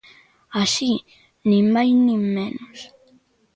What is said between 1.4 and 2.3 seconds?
nin máis nin